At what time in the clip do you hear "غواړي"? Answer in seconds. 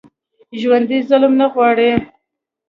1.53-1.91